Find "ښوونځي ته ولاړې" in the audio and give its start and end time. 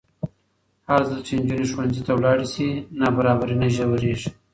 1.71-2.47